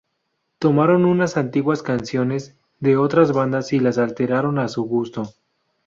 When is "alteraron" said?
3.99-4.57